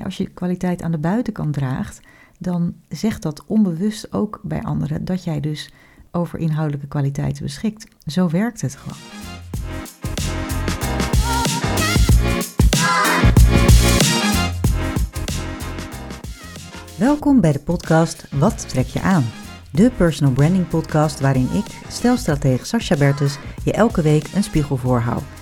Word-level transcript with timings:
als 0.00 0.16
je 0.16 0.26
kwaliteit 0.26 0.82
aan 0.82 0.90
de 0.90 0.98
buitenkant 0.98 1.52
draagt, 1.52 2.00
dan 2.38 2.74
zegt 2.88 3.22
dat 3.22 3.44
onbewust 3.46 4.12
ook 4.12 4.40
bij 4.42 4.62
anderen 4.62 5.04
dat 5.04 5.24
jij 5.24 5.40
dus 5.40 5.72
over 6.10 6.38
inhoudelijke 6.38 6.86
kwaliteiten 6.86 7.42
beschikt. 7.42 7.86
Zo 8.06 8.28
werkt 8.28 8.60
het 8.60 8.76
gewoon. 8.76 8.98
Welkom 16.98 17.40
bij 17.40 17.52
de 17.52 17.58
podcast 17.58 18.26
Wat 18.30 18.68
trek 18.68 18.86
je 18.86 19.00
aan? 19.00 19.24
De 19.70 19.90
personal 19.96 20.32
branding 20.32 20.68
podcast 20.68 21.20
waarin 21.20 21.48
ik, 21.52 21.64
stelstratege 21.88 22.64
Sascha 22.64 22.96
Bertus, 22.96 23.38
je 23.64 23.72
elke 23.72 24.02
week 24.02 24.26
een 24.34 24.42
spiegel 24.42 24.76
voorhoud. 24.76 25.41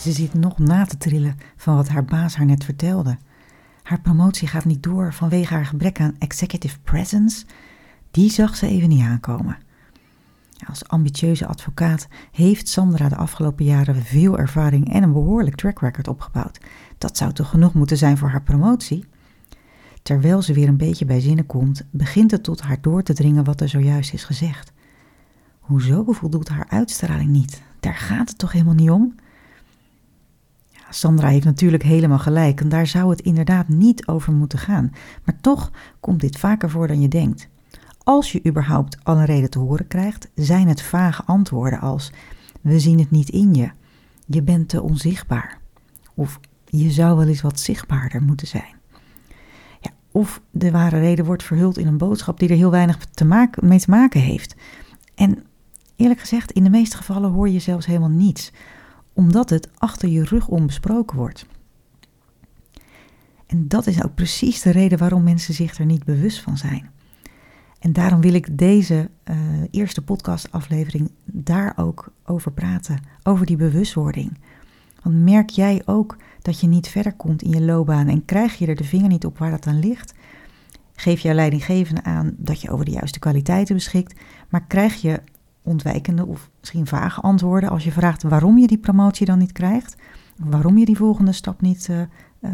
Ze 0.00 0.12
zit 0.12 0.34
nog 0.34 0.58
na 0.58 0.84
te 0.84 0.96
trillen 0.96 1.38
van 1.56 1.76
wat 1.76 1.88
haar 1.88 2.04
baas 2.04 2.36
haar 2.36 2.46
net 2.46 2.64
vertelde. 2.64 3.18
Haar 3.82 4.00
promotie 4.00 4.48
gaat 4.48 4.64
niet 4.64 4.82
door 4.82 5.14
vanwege 5.14 5.54
haar 5.54 5.66
gebrek 5.66 6.00
aan 6.00 6.16
executive 6.18 6.78
presence. 6.80 7.44
Die 8.10 8.30
zag 8.30 8.56
ze 8.56 8.66
even 8.66 8.88
niet 8.88 9.02
aankomen. 9.02 9.58
Als 10.68 10.88
ambitieuze 10.88 11.46
advocaat 11.46 12.08
heeft 12.32 12.68
Sandra 12.68 13.08
de 13.08 13.16
afgelopen 13.16 13.64
jaren 13.64 14.02
veel 14.02 14.38
ervaring 14.38 14.92
en 14.92 15.02
een 15.02 15.12
behoorlijk 15.12 15.56
track 15.56 15.80
record 15.80 16.08
opgebouwd. 16.08 16.60
Dat 16.98 17.16
zou 17.16 17.32
toch 17.32 17.48
genoeg 17.48 17.74
moeten 17.74 17.96
zijn 17.96 18.18
voor 18.18 18.28
haar 18.28 18.42
promotie? 18.42 19.04
Terwijl 20.02 20.42
ze 20.42 20.52
weer 20.52 20.68
een 20.68 20.76
beetje 20.76 21.04
bij 21.04 21.20
zinnen 21.20 21.46
komt, 21.46 21.86
begint 21.90 22.30
het 22.30 22.42
tot 22.42 22.60
haar 22.60 22.80
door 22.80 23.02
te 23.02 23.12
dringen 23.12 23.44
wat 23.44 23.60
er 23.60 23.68
zojuist 23.68 24.12
is 24.12 24.24
gezegd. 24.24 24.72
Hoezo 25.60 26.04
voldoet 26.06 26.48
haar 26.48 26.66
uitstraling 26.68 27.30
niet? 27.30 27.62
Daar 27.80 27.96
gaat 27.96 28.28
het 28.28 28.38
toch 28.38 28.52
helemaal 28.52 28.74
niet 28.74 28.90
om? 28.90 29.14
Sandra 30.90 31.28
heeft 31.28 31.44
natuurlijk 31.44 31.82
helemaal 31.82 32.18
gelijk 32.18 32.60
en 32.60 32.68
daar 32.68 32.86
zou 32.86 33.10
het 33.10 33.20
inderdaad 33.20 33.68
niet 33.68 34.06
over 34.06 34.32
moeten 34.32 34.58
gaan. 34.58 34.90
Maar 35.24 35.40
toch 35.40 35.70
komt 36.00 36.20
dit 36.20 36.38
vaker 36.38 36.70
voor 36.70 36.86
dan 36.86 37.00
je 37.00 37.08
denkt. 37.08 37.48
Als 38.02 38.32
je 38.32 38.46
überhaupt 38.46 38.98
al 39.02 39.16
een 39.18 39.24
reden 39.24 39.50
te 39.50 39.58
horen 39.58 39.86
krijgt, 39.86 40.30
zijn 40.34 40.68
het 40.68 40.82
vage 40.82 41.22
antwoorden 41.24 41.80
als: 41.80 42.12
We 42.60 42.80
zien 42.80 42.98
het 42.98 43.10
niet 43.10 43.28
in 43.28 43.54
je, 43.54 43.70
je 44.26 44.42
bent 44.42 44.68
te 44.68 44.82
onzichtbaar. 44.82 45.58
Of 46.14 46.40
je 46.64 46.90
zou 46.90 47.16
wel 47.16 47.26
eens 47.26 47.42
wat 47.42 47.60
zichtbaarder 47.60 48.22
moeten 48.22 48.46
zijn. 48.46 48.74
Ja, 49.80 49.90
of 50.10 50.40
de 50.50 50.70
ware 50.70 50.98
reden 50.98 51.24
wordt 51.24 51.42
verhuld 51.42 51.78
in 51.78 51.86
een 51.86 51.98
boodschap 51.98 52.38
die 52.38 52.48
er 52.48 52.56
heel 52.56 52.70
weinig 52.70 53.04
te 53.04 53.24
maken, 53.24 53.68
mee 53.68 53.80
te 53.80 53.90
maken 53.90 54.20
heeft. 54.20 54.56
En 55.14 55.44
eerlijk 55.96 56.20
gezegd, 56.20 56.52
in 56.52 56.64
de 56.64 56.70
meeste 56.70 56.96
gevallen 56.96 57.30
hoor 57.30 57.48
je 57.48 57.58
zelfs 57.58 57.86
helemaal 57.86 58.08
niets 58.08 58.52
omdat 59.20 59.50
het 59.50 59.68
achter 59.78 60.08
je 60.08 60.24
rug 60.24 60.48
onbesproken 60.48 61.16
wordt. 61.16 61.46
En 63.46 63.68
dat 63.68 63.86
is 63.86 64.04
ook 64.04 64.14
precies 64.14 64.62
de 64.62 64.70
reden 64.70 64.98
waarom 64.98 65.22
mensen 65.22 65.54
zich 65.54 65.78
er 65.78 65.84
niet 65.84 66.04
bewust 66.04 66.40
van 66.40 66.56
zijn. 66.56 66.90
En 67.78 67.92
daarom 67.92 68.20
wil 68.20 68.34
ik 68.34 68.58
deze 68.58 69.10
uh, 69.24 69.36
eerste 69.70 70.02
podcastaflevering 70.02 71.10
daar 71.24 71.72
ook 71.76 72.12
over 72.24 72.52
praten, 72.52 73.02
over 73.22 73.46
die 73.46 73.56
bewustwording. 73.56 74.38
Want 75.02 75.16
merk 75.16 75.50
jij 75.50 75.82
ook 75.84 76.16
dat 76.42 76.60
je 76.60 76.66
niet 76.66 76.88
verder 76.88 77.12
komt 77.12 77.42
in 77.42 77.50
je 77.50 77.62
loopbaan 77.62 78.08
en 78.08 78.24
krijg 78.24 78.58
je 78.58 78.66
er 78.66 78.76
de 78.76 78.84
vinger 78.84 79.08
niet 79.08 79.26
op 79.26 79.38
waar 79.38 79.50
dat 79.50 79.66
aan 79.66 79.78
ligt? 79.78 80.14
Geef 80.94 81.20
jouw 81.20 81.34
leidinggevende 81.34 82.02
aan 82.02 82.34
dat 82.36 82.60
je 82.60 82.70
over 82.70 82.84
de 82.84 82.90
juiste 82.90 83.18
kwaliteiten 83.18 83.74
beschikt, 83.74 84.20
maar 84.48 84.66
krijg 84.66 84.94
je 84.94 85.20
ontwijkende 85.70 86.26
of 86.26 86.50
misschien 86.60 86.86
vage 86.86 87.20
antwoorden 87.20 87.70
als 87.70 87.84
je 87.84 87.92
vraagt 87.92 88.22
waarom 88.22 88.58
je 88.58 88.66
die 88.66 88.78
promotie 88.78 89.26
dan 89.26 89.38
niet 89.38 89.52
krijgt, 89.52 89.96
waarom 90.36 90.78
je 90.78 90.84
die 90.84 90.96
volgende 90.96 91.32
stap 91.32 91.60
niet 91.60 91.88
uh, 91.90 92.00
uh, 92.40 92.50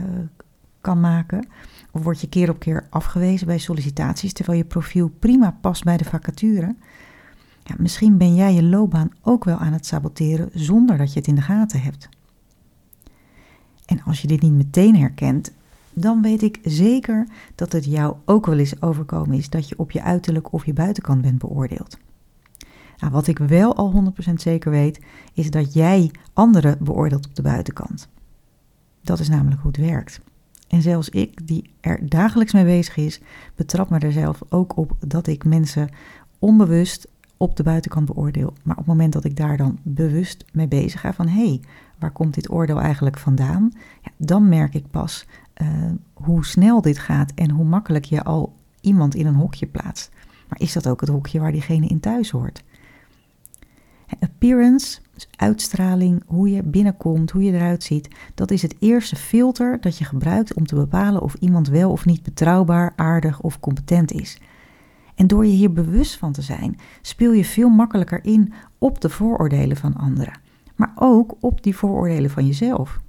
kan 0.81 1.00
maken. 1.00 1.47
Of 1.91 2.03
word 2.03 2.21
je 2.21 2.28
keer 2.28 2.50
op 2.50 2.59
keer 2.59 2.87
afgewezen 2.91 3.47
bij 3.47 3.59
sollicitaties 3.59 4.32
terwijl 4.32 4.59
je 4.59 4.65
profiel 4.65 5.09
prima 5.19 5.59
past 5.60 5.84
bij 5.84 5.97
de 5.97 6.05
vacature. 6.05 6.75
Ja, 7.62 7.75
misschien 7.78 8.19
ben 8.19 8.34
jij 8.34 8.55
je 8.55 8.62
loopbaan 8.62 9.10
ook 9.22 9.44
wel 9.44 9.56
aan 9.56 9.72
het 9.72 9.87
saboteren 9.87 10.50
zonder 10.55 10.99
dat 10.99 11.12
je 11.12 11.19
het 11.19 11.28
in 11.28 11.34
de 11.34 11.41
gaten 11.41 11.81
hebt. 11.81 12.09
En 13.87 14.03
als 14.03 14.22
je 14.22 14.28
dit 14.28 14.43
niet 14.43 14.53
meteen 14.53 14.97
herkent, 14.97 15.53
dan 15.93 16.22
weet 16.22 16.43
ik 16.43 16.59
zeker 16.62 17.26
dat 17.55 17.72
het 17.72 17.84
jou 17.84 18.16
ook 18.25 18.47
wel 18.47 18.59
eens 18.59 18.82
overkomen 18.82 19.37
is 19.37 19.50
dat 19.50 19.69
je 19.69 19.78
op 19.78 19.91
je 19.91 20.03
uiterlijk 20.03 20.53
of 20.53 20.66
je 20.66 20.72
buitenkant 20.72 21.22
bent 21.22 21.38
beoordeeld. 21.38 21.99
Nou, 22.97 23.12
wat 23.12 23.27
ik 23.27 23.39
wel 23.39 23.77
al 23.77 24.12
100% 24.31 24.33
zeker 24.34 24.71
weet, 24.71 25.01
is 25.33 25.51
dat 25.51 25.75
jij 25.75 26.11
anderen 26.33 26.77
beoordeelt 26.81 27.27
op 27.27 27.34
de 27.34 27.43
buitenkant. 27.43 28.09
Dat 29.03 29.19
is 29.19 29.29
namelijk 29.29 29.61
hoe 29.61 29.71
het 29.71 29.81
werkt. 29.81 30.21
En 30.69 30.83
zelfs 30.83 31.09
ik, 31.09 31.47
die 31.47 31.71
er 31.81 32.09
dagelijks 32.09 32.53
mee 32.53 32.65
bezig 32.65 32.97
is, 32.97 33.21
betrap 33.55 33.91
me 33.91 33.99
er 33.99 34.12
zelf 34.12 34.43
ook 34.49 34.77
op 34.77 34.97
dat 35.06 35.27
ik 35.27 35.45
mensen 35.45 35.89
onbewust 36.39 37.09
op 37.37 37.56
de 37.56 37.62
buitenkant 37.62 38.06
beoordeel. 38.06 38.53
Maar 38.62 38.77
op 38.77 38.87
het 38.87 38.87
moment 38.87 39.12
dat 39.12 39.25
ik 39.25 39.37
daar 39.37 39.56
dan 39.56 39.79
bewust 39.83 40.45
mee 40.53 40.69
bezig 40.69 41.01
ga 41.01 41.12
van 41.12 41.29
hé, 41.29 41.47
hey, 41.47 41.61
waar 41.99 42.11
komt 42.11 42.35
dit 42.35 42.51
oordeel 42.51 42.81
eigenlijk 42.81 43.19
vandaan? 43.19 43.73
Ja, 44.03 44.11
dan 44.17 44.49
merk 44.49 44.75
ik 44.75 44.91
pas 44.91 45.27
uh, 45.62 45.69
hoe 46.12 46.45
snel 46.45 46.81
dit 46.81 46.99
gaat 46.99 47.33
en 47.35 47.51
hoe 47.51 47.65
makkelijk 47.65 48.05
je 48.05 48.25
al 48.25 48.55
iemand 48.81 49.15
in 49.15 49.27
een 49.27 49.35
hokje 49.35 49.67
plaatst. 49.67 50.11
Maar 50.49 50.61
is 50.61 50.73
dat 50.73 50.89
ook 50.89 51.01
het 51.01 51.11
hokje 51.11 51.41
waar 51.41 51.53
diegene 51.53 51.87
in 51.87 52.01
thuis 52.01 52.31
hoort? 52.31 52.65
Appearance, 54.21 55.00
dus 55.15 55.28
uitstraling, 55.37 56.22
hoe 56.27 56.50
je 56.50 56.62
binnenkomt, 56.62 57.31
hoe 57.31 57.43
je 57.43 57.53
eruit 57.53 57.83
ziet, 57.83 58.09
dat 58.34 58.50
is 58.50 58.62
het 58.62 58.77
eerste 58.78 59.17
filter 59.17 59.81
dat 59.81 59.99
je 59.99 60.05
gebruikt 60.05 60.55
om 60.55 60.67
te 60.67 60.75
bepalen 60.75 61.22
of 61.22 61.34
iemand 61.34 61.69
wel 61.69 61.91
of 61.91 62.05
niet 62.05 62.22
betrouwbaar, 62.22 62.93
aardig 62.97 63.41
of 63.41 63.61
competent 63.61 64.12
is. 64.12 64.39
En 65.15 65.27
door 65.27 65.47
je 65.47 65.53
hier 65.53 65.72
bewust 65.72 66.17
van 66.17 66.33
te 66.33 66.43
zijn, 66.43 66.78
speel 67.03 67.33
je 67.33 67.44
veel 67.44 67.69
makkelijker 67.69 68.25
in 68.25 68.53
op 68.78 69.00
de 69.00 69.09
vooroordelen 69.09 69.77
van 69.77 69.97
anderen, 69.97 70.41
maar 70.75 70.93
ook 70.94 71.34
op 71.41 71.62
die 71.62 71.77
vooroordelen 71.77 72.31
van 72.31 72.47
jezelf. 72.47 73.00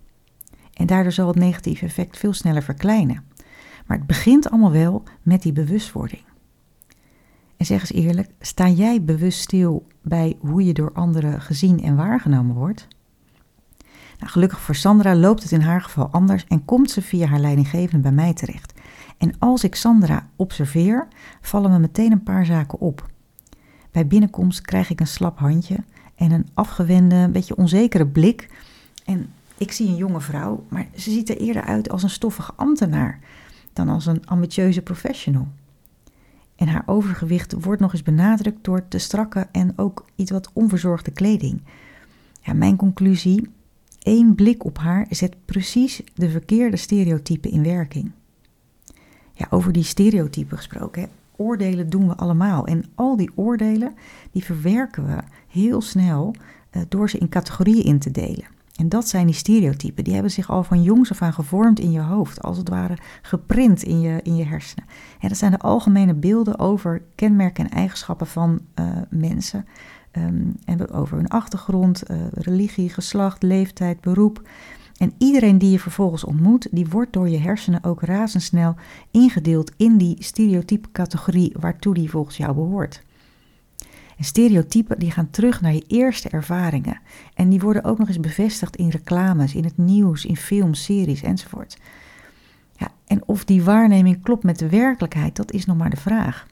En 0.74 0.86
daardoor 0.86 1.12
zal 1.12 1.28
het 1.28 1.36
negatieve 1.36 1.86
effect 1.86 2.18
veel 2.18 2.34
sneller 2.34 2.64
verkleinen. 2.64 3.24
Maar 3.86 3.98
het 3.98 4.08
begint 4.08 4.50
allemaal 4.50 4.72
wel 4.72 5.04
met 5.22 5.42
die 5.42 5.54
bewustwording. 5.54 6.22
En 7.58 7.66
zeg 7.66 7.80
eens 7.80 7.92
eerlijk, 7.92 8.30
sta 8.40 8.70
jij 8.70 9.04
bewust 9.04 9.40
stil 9.40 9.88
bij 10.02 10.38
hoe 10.40 10.66
je 10.66 10.74
door 10.74 10.94
anderen 10.94 11.42
gezien 11.42 11.82
en 11.84 11.96
waargenomen 11.96 12.56
wordt? 12.56 12.88
Nou, 14.20 14.32
gelukkig 14.32 14.60
voor 14.60 14.76
Sandra 14.76 15.16
loopt 15.16 15.44
het 15.44 15.52
in 15.52 15.62
haar 15.62 15.82
geval 15.82 16.10
anders 16.12 16.46
en 16.48 16.66
komt 16.66 16.92
ze 16.92 17.02
via 17.02 17.28
haar 17.28 17.40
leidinggevende 17.40 18.02
bij 18.02 18.12
mij 18.12 18.34
terecht. 18.34 18.74
En 19.18 19.34
als 19.40 19.64
ik 19.64 19.76
Sandra 19.76 20.30
observeer, 20.36 21.08
vallen 21.42 21.72
me 21.72 21.80
meteen 21.80 22.12
een 22.12 22.24
paar 22.24 22.46
zaken 22.46 22.80
op. 22.80 23.10
Bij 23.92 24.08
binnenkomst 24.08 24.62
krijg 24.62 24.90
ik 24.90 25.00
een 25.00 25.08
slap 25.08 25.38
handje 25.38 25.78
en 26.16 26.32
een 26.32 26.48
afgewende, 26.54 27.16
een 27.16 27.32
beetje 27.32 27.56
onzekere 27.56 28.08
blik. 28.08 28.50
En 29.06 29.30
ik 29.58 29.72
zie 29.72 29.88
een 29.88 29.96
jonge 29.96 30.22
vrouw, 30.22 30.66
maar 30.70 30.88
ze 30.96 31.12
ziet 31.12 31.30
er 31.30 31.38
eerder 31.38 31.64
uit 31.64 31.90
als 31.90 32.04
een 32.04 32.10
stoffige 32.10 32.54
ambtenaar 32.56 33.20
dan 33.74 33.90
als 33.90 34.06
een 34.06 34.26
ambitieuze 34.26 34.82
professional. 34.82 35.48
En 36.58 36.68
haar 36.68 36.84
overgewicht 36.86 37.54
wordt 37.54 37.82
nog 37.82 37.94
eens 37.94 38.04
benadrukt 38.04 38.64
door 38.64 38.88
te 38.88 38.98
strakke 38.98 39.48
en 39.52 39.74
ook 39.76 40.06
iets 40.16 40.32
wat 40.32 40.50
onverzorgde 40.54 41.12
kleding. 41.12 41.62
Ja, 42.42 42.54
mijn 42.54 42.76
conclusie: 42.76 43.50
één 44.00 44.36
blik 44.36 44.66
op 44.66 44.78
haar 44.78 45.06
zet 45.10 45.36
precies 45.46 46.02
de 46.14 46.30
verkeerde 46.30 46.78
stereotypen 46.78 47.52
in 47.52 47.64
werking. 47.64 48.12
Ja, 49.34 49.48
over 49.50 49.72
die 49.72 49.84
stereotypen 49.84 50.58
gesproken, 50.58 51.10
oordelen 51.36 51.90
doen 51.90 52.08
we 52.08 52.16
allemaal. 52.16 52.66
En 52.66 52.86
al 52.96 53.16
die 53.16 53.32
oordelen, 53.36 53.96
die 54.32 54.44
verwerken 54.44 55.06
we 55.06 55.18
heel 55.48 55.82
snel 55.82 56.36
uh, 56.72 56.82
door 56.90 57.10
ze 57.10 57.18
in 57.18 57.30
categorieën 57.30 57.84
in 57.84 58.00
te 58.00 58.12
delen. 58.12 58.56
En 58.78 58.90
dat 58.90 59.08
zijn 59.08 59.26
die 59.26 59.36
stereotypen. 59.36 60.04
Die 60.04 60.14
hebben 60.14 60.32
zich 60.32 60.50
al 60.50 60.64
van 60.64 60.84
jongs 60.84 61.12
af 61.12 61.22
aan 61.22 61.34
gevormd 61.34 61.80
in 61.80 61.92
je 61.92 62.00
hoofd. 62.00 62.42
Als 62.42 62.58
het 62.58 62.70
ware 62.70 62.98
geprint 63.22 63.84
in 63.84 64.02
je, 64.02 64.20
in 64.24 64.36
je 64.36 64.46
hersenen. 64.46 64.86
En 65.20 65.28
dat 65.28 65.38
zijn 65.38 65.52
de 65.52 65.60
algemene 65.60 66.14
beelden 66.14 66.60
over 66.60 67.02
kenmerken 67.16 67.64
en 67.64 67.72
eigenschappen 67.72 68.28
van 68.28 68.60
uh, 68.76 68.86
mensen. 69.10 69.66
Um, 70.12 70.56
en 70.66 70.92
over 70.92 71.18
hun 71.18 71.28
achtergrond, 71.28 72.12
uh, 72.12 72.18
religie, 72.32 72.90
geslacht, 72.90 73.44
leeftijd, 73.44 74.02
beroep. 74.02 74.50
En 74.98 75.14
iedereen 75.18 75.58
die 75.58 75.72
je 75.72 75.80
vervolgens 75.80 76.24
ontmoet, 76.24 76.68
die 76.72 76.88
wordt 76.88 77.14
door 77.14 77.30
je 77.30 77.38
hersenen 77.38 77.84
ook 77.84 78.02
razendsnel 78.02 78.76
ingedeeld 79.12 79.72
in 79.78 79.98
die 79.98 80.16
stereotype 80.20 80.92
categorie 80.92 81.56
waartoe 81.60 81.94
die 81.94 82.10
volgens 82.10 82.38
jou 82.38 82.54
behoort. 82.54 83.06
En 84.18 84.24
stereotypen 84.24 85.00
die 85.00 85.12
gaan 85.12 85.30
terug 85.30 85.62
naar 85.62 85.74
je 85.74 85.86
eerste 85.88 86.30
ervaringen. 86.30 87.00
En 87.34 87.50
die 87.50 87.60
worden 87.60 87.84
ook 87.84 87.98
nog 87.98 88.08
eens 88.08 88.20
bevestigd 88.20 88.76
in 88.76 88.90
reclames, 88.90 89.56
in 89.56 89.64
het 89.64 89.78
nieuws, 89.78 90.26
in 90.26 90.38
films, 90.38 90.84
series 90.84 91.22
enzovoort. 91.22 91.78
Ja, 92.78 92.92
en 93.06 93.22
of 93.26 93.46
die 93.46 93.64
waarneming 93.64 94.22
klopt 94.22 94.44
met 94.44 94.60
de 94.60 94.70
werkelijkheid, 94.70 95.36
dat 95.36 95.52
is 95.52 95.66
nog 95.66 95.78
maar 95.78 95.90
de 95.90 95.98
vraag. 95.98 96.48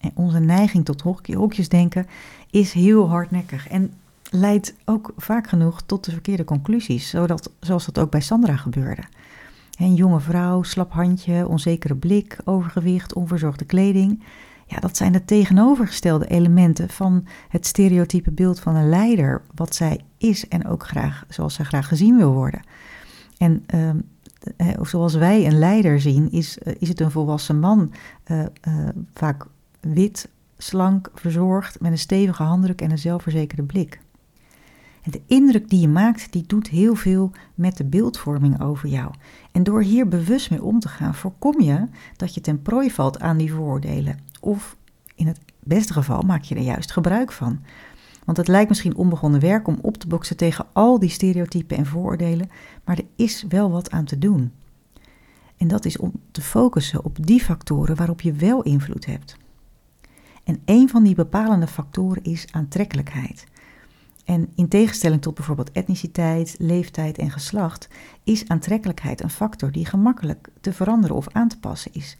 En 0.00 0.10
onze 0.14 0.38
neiging 0.38 0.84
tot 0.84 1.02
hokjesdenken 1.26 2.06
is 2.50 2.72
heel 2.72 3.08
hardnekkig 3.08 3.68
en 3.68 3.92
leidt 4.30 4.74
ook 4.84 5.12
vaak 5.16 5.48
genoeg 5.48 5.82
tot 5.82 6.04
de 6.04 6.10
verkeerde 6.10 6.44
conclusies, 6.44 7.10
zodat, 7.10 7.52
zoals 7.60 7.84
dat 7.84 7.98
ook 7.98 8.10
bij 8.10 8.20
Sandra 8.20 8.56
gebeurde. 8.56 9.02
Een 9.78 9.94
jonge 9.94 10.20
vrouw, 10.20 10.62
slap 10.62 10.92
handje, 10.92 11.48
onzekere 11.48 11.96
blik, 11.96 12.38
overgewicht, 12.44 13.14
onverzorgde 13.14 13.64
kleding. 13.64 14.22
Ja, 14.70 14.78
dat 14.78 14.96
zijn 14.96 15.12
de 15.12 15.24
tegenovergestelde 15.24 16.26
elementen 16.26 16.88
van 16.88 17.26
het 17.48 17.66
stereotype 17.66 18.30
beeld 18.30 18.60
van 18.60 18.74
een 18.76 18.88
leider, 18.88 19.42
wat 19.54 19.74
zij 19.74 20.00
is 20.18 20.48
en 20.48 20.66
ook 20.66 20.86
graag 20.86 21.24
zoals 21.28 21.54
zij 21.54 21.64
graag 21.64 21.88
gezien 21.88 22.16
wil 22.16 22.32
worden. 22.32 22.60
En 23.38 23.64
uh, 23.74 23.90
zoals 24.82 25.14
wij 25.14 25.46
een 25.46 25.58
leider 25.58 26.00
zien, 26.00 26.30
is, 26.32 26.58
uh, 26.62 26.74
is 26.78 26.88
het 26.88 27.00
een 27.00 27.10
volwassen 27.10 27.58
man, 27.58 27.92
vaak 29.14 29.46
wit, 29.80 30.28
slank, 30.58 31.10
verzorgd, 31.14 31.80
met 31.80 31.90
een 31.90 31.98
stevige 31.98 32.42
handdruk 32.42 32.80
en 32.80 32.90
een 32.90 32.98
zelfverzekerde 32.98 33.62
blik. 33.62 34.00
En 35.02 35.10
de 35.10 35.22
indruk 35.26 35.70
die 35.70 35.80
je 35.80 35.88
maakt, 35.88 36.32
die 36.32 36.44
doet 36.46 36.68
heel 36.68 36.94
veel 36.94 37.32
met 37.54 37.76
de 37.76 37.84
beeldvorming 37.84 38.62
over 38.62 38.88
jou. 38.88 39.12
En 39.52 39.62
door 39.62 39.82
hier 39.82 40.08
bewust 40.08 40.50
mee 40.50 40.62
om 40.62 40.80
te 40.80 40.88
gaan, 40.88 41.14
voorkom 41.14 41.60
je 41.60 41.86
dat 42.16 42.34
je 42.34 42.40
ten 42.40 42.62
prooi 42.62 42.90
valt 42.90 43.20
aan 43.20 43.36
die 43.36 43.52
vooroordelen. 43.52 44.29
Of 44.40 44.76
in 45.14 45.26
het 45.26 45.38
beste 45.58 45.92
geval 45.92 46.22
maak 46.22 46.42
je 46.42 46.54
er 46.54 46.62
juist 46.62 46.92
gebruik 46.92 47.32
van. 47.32 47.60
Want 48.24 48.36
het 48.36 48.48
lijkt 48.48 48.68
misschien 48.68 48.96
onbegonnen 48.96 49.40
werk 49.40 49.68
om 49.68 49.78
op 49.82 49.96
te 49.96 50.06
boksen 50.06 50.36
tegen 50.36 50.66
al 50.72 50.98
die 50.98 51.08
stereotypen 51.08 51.76
en 51.76 51.86
vooroordelen, 51.86 52.50
maar 52.84 52.98
er 52.98 53.04
is 53.16 53.44
wel 53.48 53.70
wat 53.70 53.90
aan 53.90 54.04
te 54.04 54.18
doen. 54.18 54.52
En 55.56 55.68
dat 55.68 55.84
is 55.84 55.98
om 55.98 56.12
te 56.30 56.42
focussen 56.42 57.04
op 57.04 57.26
die 57.26 57.40
factoren 57.40 57.96
waarop 57.96 58.20
je 58.20 58.32
wel 58.32 58.62
invloed 58.62 59.06
hebt. 59.06 59.36
En 60.44 60.60
een 60.64 60.88
van 60.88 61.02
die 61.02 61.14
bepalende 61.14 61.66
factoren 61.66 62.24
is 62.24 62.46
aantrekkelijkheid. 62.50 63.46
En 64.24 64.48
in 64.54 64.68
tegenstelling 64.68 65.22
tot 65.22 65.34
bijvoorbeeld 65.34 65.72
etniciteit, 65.72 66.54
leeftijd 66.58 67.18
en 67.18 67.30
geslacht, 67.30 67.88
is 68.24 68.48
aantrekkelijkheid 68.48 69.22
een 69.22 69.30
factor 69.30 69.72
die 69.72 69.86
gemakkelijk 69.86 70.48
te 70.60 70.72
veranderen 70.72 71.16
of 71.16 71.28
aan 71.32 71.48
te 71.48 71.58
passen 71.58 71.94
is. 71.94 72.16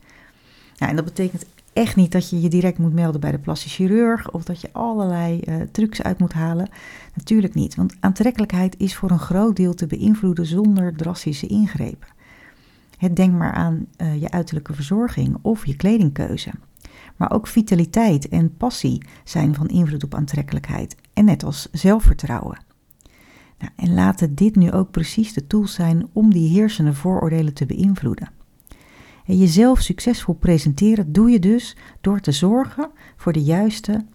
Nou, 0.77 0.89
en 0.89 0.95
dat 0.95 1.05
betekent 1.05 1.45
echt 1.73 1.95
niet 1.95 2.11
dat 2.11 2.29
je 2.29 2.41
je 2.41 2.49
direct 2.49 2.77
moet 2.77 2.93
melden 2.93 3.21
bij 3.21 3.31
de 3.31 3.39
plastisch 3.39 3.75
chirurg 3.75 4.31
of 4.31 4.43
dat 4.43 4.61
je 4.61 4.69
allerlei 4.71 5.41
uh, 5.43 5.55
trucs 5.71 6.01
uit 6.03 6.19
moet 6.19 6.33
halen. 6.33 6.69
Natuurlijk 7.15 7.53
niet, 7.53 7.75
want 7.75 7.95
aantrekkelijkheid 7.99 8.75
is 8.77 8.95
voor 8.95 9.11
een 9.11 9.19
groot 9.19 9.55
deel 9.55 9.73
te 9.73 9.87
beïnvloeden 9.87 10.45
zonder 10.45 10.95
drastische 10.95 11.47
ingrepen. 11.47 12.07
Het 12.97 13.15
denk 13.15 13.33
maar 13.33 13.53
aan 13.53 13.85
uh, 13.97 14.21
je 14.21 14.31
uiterlijke 14.31 14.73
verzorging 14.73 15.37
of 15.41 15.65
je 15.65 15.75
kledingkeuze. 15.75 16.51
Maar 17.15 17.31
ook 17.31 17.47
vitaliteit 17.47 18.29
en 18.29 18.57
passie 18.57 19.03
zijn 19.23 19.55
van 19.55 19.67
invloed 19.67 20.03
op 20.03 20.15
aantrekkelijkheid. 20.15 20.95
En 21.13 21.25
net 21.25 21.43
als 21.43 21.67
zelfvertrouwen. 21.71 22.63
Nou, 23.57 23.71
en 23.75 23.93
laten 23.93 24.35
dit 24.35 24.55
nu 24.55 24.71
ook 24.71 24.91
precies 24.91 25.33
de 25.33 25.47
tools 25.47 25.73
zijn 25.73 26.09
om 26.13 26.33
die 26.33 26.49
heersende 26.49 26.93
vooroordelen 26.93 27.53
te 27.53 27.65
beïnvloeden. 27.65 28.40
Jezelf 29.37 29.79
succesvol 29.79 30.33
presenteren 30.33 31.11
doe 31.11 31.29
je 31.29 31.39
dus 31.39 31.77
door 32.01 32.19
te 32.19 32.31
zorgen 32.31 32.89
voor 33.15 33.33
de 33.33 33.43
juiste, 33.43 34.05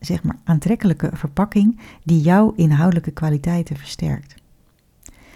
zeg 0.00 0.22
maar, 0.22 0.38
aantrekkelijke 0.44 1.10
verpakking 1.12 1.80
die 2.04 2.20
jouw 2.20 2.52
inhoudelijke 2.56 3.10
kwaliteiten 3.10 3.76
versterkt. 3.76 4.34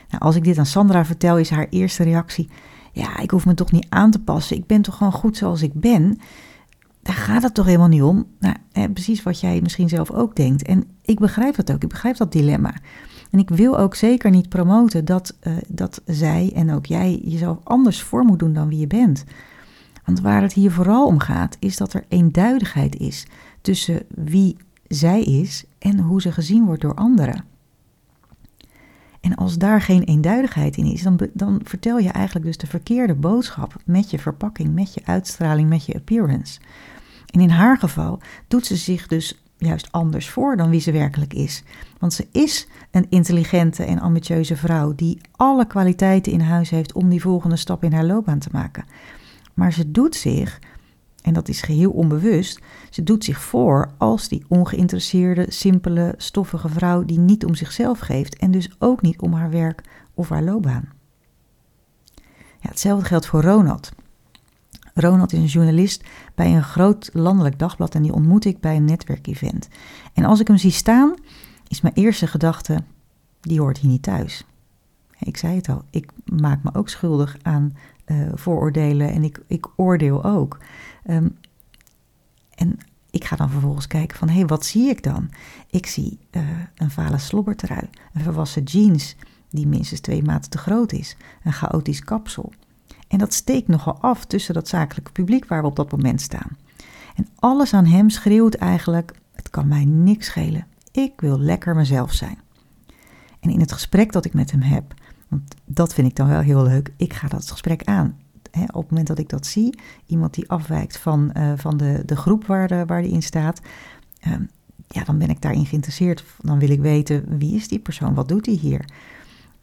Nou, 0.09 0.23
als 0.23 0.37
ik 0.37 0.45
dit 0.45 0.59
aan 0.59 0.67
Sandra 0.67 1.05
vertel, 1.05 1.39
is 1.39 1.51
haar 1.51 1.67
eerste 1.71 2.03
reactie: 2.03 2.49
Ja, 2.93 3.19
ik 3.19 3.31
hoef 3.31 3.47
me 3.47 3.55
toch 3.55 3.73
niet 3.73 3.87
aan 3.89 4.11
te 4.11 4.21
passen. 4.21 4.57
Ik 4.57 4.67
ben 4.67 4.83
toch 4.83 4.97
gewoon 4.97 5.13
goed 5.13 5.37
zoals 5.37 5.63
ik 5.63 5.75
ben 5.75 6.19
daar 7.03 7.15
gaat 7.15 7.43
het 7.43 7.55
toch 7.55 7.67
helemaal 7.67 7.89
niet 7.89 8.03
om. 8.03 8.27
Nou, 8.39 8.89
precies 8.93 9.23
wat 9.23 9.41
jij 9.41 9.61
misschien 9.61 9.89
zelf 9.89 10.11
ook 10.11 10.37
denkt. 10.37 10.63
En 10.63 10.89
ik 11.03 11.19
begrijp 11.19 11.55
dat 11.55 11.73
ook. 11.73 11.83
Ik 11.83 11.89
begrijp 11.89 12.17
dat 12.17 12.33
dilemma. 12.33 12.75
En 13.31 13.39
ik 13.39 13.49
wil 13.49 13.79
ook 13.79 13.95
zeker 13.95 14.31
niet 14.31 14.49
promoten 14.49 15.05
dat, 15.05 15.37
uh, 15.43 15.53
dat 15.69 16.03
zij 16.07 16.53
en 16.55 16.73
ook 16.73 16.87
jij 16.87 17.21
jezelf 17.25 17.59
anders 17.63 18.03
voor 18.03 18.25
moet 18.25 18.39
doen 18.39 18.53
dan 18.53 18.69
wie 18.69 18.79
je 18.79 18.87
bent. 18.87 19.25
Want 20.05 20.21
waar 20.21 20.43
het 20.43 20.53
hier 20.53 20.73
vooral 20.73 21.07
om 21.07 21.19
gaat, 21.19 21.57
is 21.59 21.77
dat 21.77 21.93
er 21.93 22.05
eenduidigheid 22.09 22.97
is 22.97 23.27
tussen 23.61 24.03
wie 24.09 24.57
zij 24.89 25.23
is 25.23 25.65
en 25.79 25.99
hoe 25.99 26.21
ze 26.21 26.33
gezien 26.33 26.65
wordt 26.65 26.83
door 26.83 26.95
anderen. 26.95 27.45
En 29.21 29.35
als 29.35 29.59
daar 29.59 29.81
geen 29.81 30.03
eenduidigheid 30.03 30.77
in 30.77 30.85
is, 30.85 31.03
dan, 31.03 31.19
dan 31.33 31.61
vertel 31.65 31.99
je 31.99 32.09
eigenlijk 32.09 32.47
dus 32.47 32.57
de 32.57 32.67
verkeerde 32.67 33.15
boodschap 33.15 33.75
met 33.85 34.11
je 34.11 34.19
verpakking, 34.19 34.75
met 34.75 34.95
je 34.95 35.01
uitstraling, 35.05 35.69
met 35.69 35.85
je 35.85 35.95
appearance. 35.95 36.61
En 37.27 37.41
in 37.41 37.51
haar 37.51 37.79
geval 37.79 38.21
doet 38.49 38.67
ze 38.67 38.77
zich 38.77 39.07
dus 39.07 39.43
juist 39.61 39.93
anders 39.93 40.31
voor 40.31 40.57
dan 40.57 40.71
wie 40.71 40.81
ze 40.81 40.93
werkelijk 40.93 41.35
is. 41.35 41.63
Want 41.99 42.13
ze 42.13 42.27
is 42.33 42.67
een 42.91 43.07
intelligente 43.09 43.85
en 43.85 44.01
ambitieuze 44.01 44.57
vrouw 44.57 44.95
die 44.95 45.21
alle 45.33 45.67
kwaliteiten 45.67 46.33
in 46.33 46.41
huis 46.41 46.71
heeft 46.71 46.93
om 46.93 47.09
die 47.09 47.21
volgende 47.21 47.57
stap 47.57 47.85
in 47.85 47.93
haar 47.93 48.05
loopbaan 48.05 48.39
te 48.39 48.49
maken. 48.53 48.85
Maar 49.55 49.73
ze 49.73 49.91
doet 49.91 50.15
zich, 50.17 50.59
en 51.23 51.33
dat 51.33 51.49
is 51.49 51.63
geheel 51.63 51.91
onbewust, 51.91 52.61
ze 52.91 53.03
doet 53.03 53.25
zich 53.25 53.41
voor 53.41 53.91
als 53.99 54.29
die 54.29 54.45
ongeïnteresseerde, 54.49 55.47
simpele, 55.49 56.15
stoffige 56.17 56.69
vrouw 56.69 57.05
die 57.05 57.19
niet 57.19 57.45
om 57.45 57.55
zichzelf 57.55 57.99
geeft 57.99 58.37
en 58.37 58.51
dus 58.51 58.71
ook 58.79 59.03
niet 59.03 59.21
om 59.21 59.33
haar 59.33 59.51
werk 59.51 59.83
of 60.15 60.29
haar 60.29 60.43
loopbaan. 60.43 60.89
Ja, 62.61 62.69
hetzelfde 62.69 63.07
geldt 63.07 63.27
voor 63.27 63.43
Ronald. 63.43 63.93
Ronald 64.95 65.33
is 65.33 65.39
een 65.39 65.45
journalist 65.45 66.05
bij 66.35 66.55
een 66.55 66.63
groot 66.63 67.11
landelijk 67.13 67.59
dagblad 67.59 67.95
en 67.95 68.03
die 68.03 68.13
ontmoet 68.13 68.45
ik 68.45 68.61
bij 68.61 68.77
een 68.77 68.85
netwerkevent. 68.85 69.69
En 70.15 70.25
als 70.25 70.41
ik 70.41 70.47
hem 70.47 70.57
zie 70.57 70.71
staan, 70.71 71.15
is 71.69 71.81
mijn 71.81 71.95
eerste 71.95 72.27
gedachte, 72.27 72.83
die 73.41 73.61
hoort 73.61 73.79
hier 73.79 73.91
niet 73.91 74.03
thuis. 74.03 74.45
Ik 75.19 75.37
zei 75.37 75.57
het 75.57 75.69
al, 75.69 75.85
ik 75.91 76.11
maak 76.25 76.63
me 76.63 76.75
ook 76.75 76.89
schuldig 76.89 77.37
aan 77.43 77.77
uh, 78.07 78.29
vooroordelen 78.35 79.13
en 79.13 79.25
ik, 79.25 79.43
ik 79.47 79.67
oordeel 79.77 80.25
ook. 80.25 80.59
Um, 81.11 81.37
en 82.55 82.79
ik 83.11 83.25
ga 83.25 83.37
dan 83.37 83.51
vervolgens 83.51 83.87
kijken 83.87 84.17
van, 84.17 84.29
hé, 84.29 84.35
hey, 84.35 84.47
wat 84.47 84.67
zie 84.67 84.89
ik 84.89 85.03
dan? 85.03 85.31
Ik 85.71 85.87
zie 85.87 86.19
uh, 86.31 86.43
een 86.77 86.91
vale 86.91 87.19
slobbertrui, 87.19 87.89
een 88.13 88.23
verwassen 88.23 88.63
jeans 88.63 89.17
die 89.51 89.67
minstens 89.67 90.01
twee 90.01 90.23
maten 90.23 90.51
te 90.51 90.59
groot 90.59 90.93
is, 90.93 91.17
een 91.43 91.53
chaotisch 91.53 92.05
kapsel. 92.05 92.53
En 93.11 93.19
dat 93.19 93.35
steekt 93.35 93.69
nogal 93.69 93.99
af 94.01 94.25
tussen 94.25 94.55
dat 94.55 94.69
zakelijke 94.69 95.13
publiek 95.13 95.45
waar 95.45 95.63
we 95.63 95.69
op 95.69 95.77
dat 95.77 95.91
moment 95.91 96.21
staan. 96.21 96.57
En 97.17 97.29
alles 97.39 97.75
aan 97.75 97.87
hem 97.87 98.11
schreeuwt 98.11 98.55
eigenlijk: 98.55 99.15
het 99.35 99.51
kan 99.51 99.69
mij 99.69 99.85
niks 99.85 100.27
schelen. 100.27 100.67
Ik 100.93 101.13
wil 101.17 101.39
lekker 101.39 101.75
mezelf 101.75 102.13
zijn. 102.13 102.39
En 103.41 103.51
in 103.51 103.61
het 103.61 103.73
gesprek 103.73 104.13
dat 104.13 104.25
ik 104.25 104.35
met 104.35 104.51
hem 104.51 104.61
heb, 104.61 104.95
want 105.29 105.55
dat 105.65 105.95
vind 105.95 106.07
ik 106.07 106.17
dan 106.17 106.29
wel 106.29 106.41
heel 106.41 106.63
leuk, 106.63 106.93
ik 106.97 107.13
ga 107.13 107.29
dat 107.29 107.51
gesprek 107.51 107.85
aan. 107.85 108.19
op 108.53 108.81
het 108.81 108.91
moment 108.91 109.07
dat 109.07 109.19
ik 109.19 109.29
dat 109.29 109.47
zie, 109.47 109.79
iemand 110.07 110.35
die 110.35 110.51
afwijkt 110.51 110.99
van, 110.99 111.31
uh, 111.37 111.53
van 111.57 111.77
de, 111.77 112.03
de 112.07 112.17
groep 112.17 112.47
waar, 112.47 112.69
de, 112.69 112.85
waar 112.87 113.03
die 113.03 113.13
in 113.13 113.23
staat, 113.23 113.61
uh, 114.27 114.35
ja, 114.89 115.05
dan 115.05 115.19
ben 115.19 115.29
ik 115.29 115.43
daarin 115.43 115.67
geïnteresseerd. 115.67 116.25
Dan 116.41 116.59
wil 116.59 116.71
ik 116.71 116.81
weten 116.81 117.39
wie 117.39 117.55
is 117.55 117.69
die 117.69 117.79
persoon, 117.79 118.15
wat 118.15 118.29
doet 118.29 118.47
hij 118.47 118.55
hier. 118.55 118.85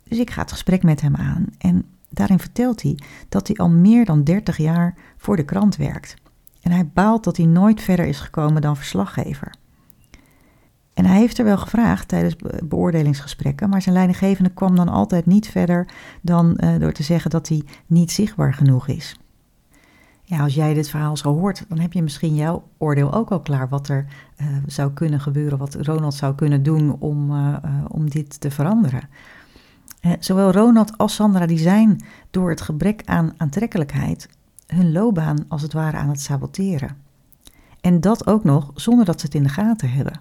Dus 0.03 0.17
ik 0.17 0.31
ga 0.31 0.41
het 0.41 0.51
gesprek 0.51 0.83
met 0.83 1.01
hem 1.01 1.15
aan 1.15 1.45
en 1.57 1.85
Daarin 2.09 2.39
vertelt 2.39 2.81
hij 2.81 2.99
dat 3.29 3.47
hij 3.47 3.55
al 3.55 3.69
meer 3.69 4.05
dan 4.05 4.23
30 4.23 4.57
jaar 4.57 4.95
voor 5.17 5.35
de 5.35 5.45
krant 5.45 5.75
werkt. 5.75 6.15
En 6.61 6.71
hij 6.71 6.89
baalt 6.93 7.23
dat 7.23 7.37
hij 7.37 7.45
nooit 7.45 7.81
verder 7.81 8.05
is 8.05 8.19
gekomen 8.19 8.61
dan 8.61 8.75
verslaggever. 8.75 9.53
En 10.93 11.05
hij 11.05 11.17
heeft 11.17 11.37
er 11.37 11.45
wel 11.45 11.57
gevraagd 11.57 12.07
tijdens 12.07 12.35
beoordelingsgesprekken, 12.63 13.69
maar 13.69 13.81
zijn 13.81 13.95
leidinggevende 13.95 14.49
kwam 14.49 14.75
dan 14.75 14.89
altijd 14.89 15.25
niet 15.25 15.47
verder 15.47 15.87
dan 16.21 16.57
uh, 16.63 16.79
door 16.79 16.91
te 16.91 17.03
zeggen 17.03 17.29
dat 17.29 17.47
hij 17.47 17.63
niet 17.85 18.11
zichtbaar 18.11 18.53
genoeg 18.53 18.87
is. 18.87 19.19
Ja, 20.23 20.43
als 20.43 20.53
jij 20.53 20.73
dit 20.73 20.89
verhaal 20.89 21.17
zo 21.17 21.33
hoort, 21.33 21.65
dan 21.67 21.79
heb 21.79 21.93
je 21.93 22.03
misschien 22.03 22.35
jouw 22.35 22.63
oordeel 22.77 23.13
ook 23.13 23.29
al 23.29 23.41
klaar 23.41 23.69
wat 23.69 23.87
er 23.87 24.05
uh, 24.41 24.47
zou 24.65 24.91
kunnen 24.91 25.19
gebeuren, 25.19 25.57
wat 25.57 25.75
Ronald 25.75 26.13
zou 26.13 26.35
kunnen 26.35 26.63
doen 26.63 26.95
om, 26.99 27.31
uh, 27.31 27.55
om 27.87 28.09
dit 28.09 28.39
te 28.41 28.51
veranderen. 28.51 29.09
Zowel 30.19 30.51
Ronald 30.51 30.97
als 30.97 31.15
Sandra 31.15 31.45
die 31.45 31.57
zijn 31.57 32.03
door 32.31 32.49
het 32.49 32.61
gebrek 32.61 33.01
aan 33.05 33.33
aantrekkelijkheid 33.37 34.29
hun 34.67 34.91
loopbaan 34.91 35.45
als 35.47 35.61
het 35.61 35.73
ware 35.73 35.97
aan 35.97 36.09
het 36.09 36.21
saboteren. 36.21 36.97
En 37.81 38.01
dat 38.01 38.27
ook 38.27 38.43
nog 38.43 38.71
zonder 38.75 39.05
dat 39.05 39.19
ze 39.19 39.25
het 39.25 39.35
in 39.35 39.43
de 39.43 39.49
gaten 39.49 39.91
hebben. 39.91 40.19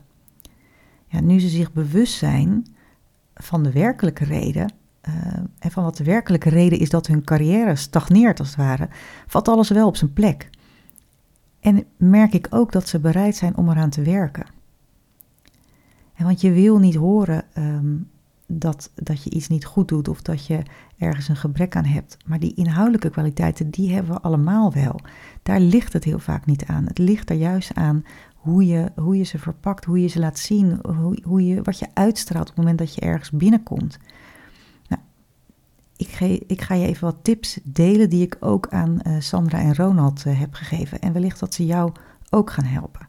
Ja, 1.07 1.21
nu 1.21 1.41
ze 1.41 1.49
zich 1.49 1.73
bewust 1.73 2.15
zijn 2.15 2.67
van 3.35 3.63
de 3.63 3.73
werkelijke 3.73 4.25
reden, 4.25 4.73
uh, 5.09 5.15
en 5.59 5.71
van 5.71 5.85
wat 5.85 5.97
de 5.97 6.05
werkelijke 6.05 6.49
reden 6.49 6.79
is 6.79 6.91
dat 6.91 7.07
hun 7.07 7.25
carrière 7.25 7.77
stagneert 7.77 8.39
als 8.39 8.49
het 8.49 8.57
ware, 8.57 8.89
valt 9.27 9.49
alles 9.49 9.69
wel 9.69 9.87
op 9.87 9.97
zijn 9.97 10.13
plek. 10.13 10.51
En 11.61 11.85
merk 11.97 12.33
ik 12.33 12.47
ook 12.51 12.73
dat 12.73 12.89
ze 12.89 12.99
bereid 12.99 13.37
zijn 13.37 13.57
om 13.57 13.71
eraan 13.71 13.91
te 13.91 14.03
werken. 14.03 14.47
En 16.15 16.25
want 16.25 16.41
je 16.41 16.53
wil 16.53 16.79
niet 16.79 16.95
horen 16.95 17.45
um, 17.59 18.11
dat, 18.47 18.91
dat 18.95 19.23
je 19.23 19.31
iets 19.31 19.49
niet 19.49 19.65
goed 19.65 19.89
doet 19.89 20.09
of 20.09 20.23
dat 20.23 20.47
je 20.47 20.63
ergens 20.99 21.29
een 21.29 21.37
gebrek 21.37 21.77
aan 21.77 21.85
hebt. 21.85 22.17
Maar 22.27 22.39
die 22.39 22.55
inhoudelijke 22.55 23.11
kwaliteiten, 23.11 23.71
die 23.71 23.93
hebben 23.93 24.13
we 24.15 24.21
allemaal 24.21 24.73
wel. 24.73 25.01
Daar 25.43 25.61
ligt 25.61 25.93
het 25.93 26.05
heel 26.05 26.19
vaak 26.19 26.47
niet 26.47 26.65
aan. 26.65 26.87
Het 26.87 26.99
ligt 26.99 27.31
er 27.31 27.37
juist 27.37 27.75
aan 27.75 28.05
hoe 28.35 28.67
je, 28.67 28.93
hoe 28.97 29.17
je 29.17 29.25
ze 29.25 29.39
verpakt, 29.39 29.85
hoe 29.85 30.01
je 30.01 30.09
ze 30.09 30.19
laat 30.19 30.39
zien, 30.39 30.79
hoe, 30.97 31.19
hoe 31.23 31.47
je, 31.47 31.63
wat 31.63 31.79
je 31.79 31.87
uitstraalt 31.95 32.49
op 32.49 32.57
het 32.57 32.65
moment 32.65 32.79
dat 32.79 32.95
je 32.95 33.01
ergens 33.01 33.31
binnenkomt. 33.31 33.99
Nou, 34.89 35.03
ik, 35.97 36.09
ge, 36.09 36.45
ik 36.47 36.63
ga 36.63 36.75
je 36.75 36.87
even 36.87 37.05
wat 37.05 37.17
tips 37.23 37.59
delen 37.63 38.11
die 38.11 38.23
ik 38.23 38.37
ook 38.41 38.69
aan 38.69 39.01
uh, 39.07 39.21
Sandra 39.21 39.59
en 39.59 39.75
Ronald 39.75 40.25
uh, 40.27 40.39
heb 40.39 40.55
gegeven. 40.55 41.01
En 41.01 41.13
wellicht 41.13 41.41
dat 41.41 41.55
ze 41.55 41.67
jou 41.67 41.93
ook 42.31 42.51
gaan 42.51 42.65
helpen. 42.65 43.09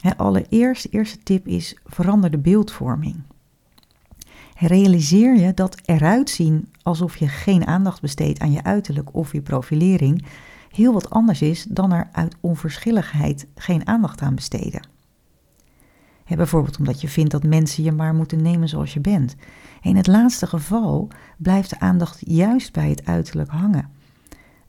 He, 0.00 0.16
allereerst, 0.16 0.86
eerste 0.90 1.18
tip 1.22 1.46
is 1.46 1.76
verander 1.84 2.30
de 2.30 2.38
beeldvorming. 2.38 3.22
Realiseer 4.60 5.36
je 5.36 5.54
dat 5.54 5.80
eruit 5.84 6.30
zien 6.30 6.68
alsof 6.82 7.16
je 7.16 7.28
geen 7.28 7.66
aandacht 7.66 8.00
besteedt 8.00 8.38
aan 8.38 8.52
je 8.52 8.62
uiterlijk 8.62 9.14
of 9.14 9.32
je 9.32 9.42
profilering 9.42 10.24
heel 10.70 10.92
wat 10.92 11.10
anders 11.10 11.42
is 11.42 11.64
dan 11.64 11.92
er 11.92 12.08
uit 12.12 12.36
onverschilligheid 12.40 13.46
geen 13.54 13.86
aandacht 13.86 14.20
aan 14.20 14.34
besteden. 14.34 14.86
bijvoorbeeld 16.26 16.78
omdat 16.78 17.00
je 17.00 17.08
vindt 17.08 17.30
dat 17.30 17.42
mensen 17.42 17.84
je 17.84 17.92
maar 17.92 18.14
moeten 18.14 18.42
nemen 18.42 18.68
zoals 18.68 18.94
je 18.94 19.00
bent. 19.00 19.36
In 19.82 19.96
het 19.96 20.06
laatste 20.06 20.46
geval 20.46 21.08
blijft 21.36 21.70
de 21.70 21.80
aandacht 21.80 22.18
juist 22.26 22.72
bij 22.72 22.88
het 22.88 23.06
uiterlijk 23.06 23.50
hangen. 23.50 23.90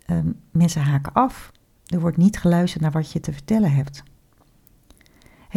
Um, 0.08 0.36
mensen 0.52 0.82
haken 0.82 1.14
af. 1.14 1.52
Er 1.86 2.00
wordt 2.00 2.18
niet 2.18 2.38
geluisterd 2.38 2.84
naar 2.84 2.92
wat 2.92 3.12
je 3.12 3.20
te 3.20 3.34
vertellen 3.34 3.72
hebt. 3.72 4.04